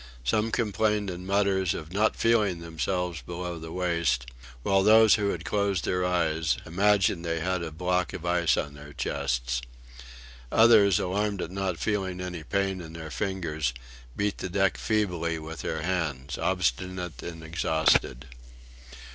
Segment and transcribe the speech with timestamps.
[0.23, 4.25] Some complained in mutters of "not feeling themselves below the waist;"
[4.63, 8.73] while those who had closed their eyes, imagined they had a block of ice on
[8.73, 9.61] their chests.
[10.51, 13.75] Others, alarmed at not feeling any pain in their fingers,
[14.17, 18.25] beat the deck feebly with their hands obstinate and exhausted.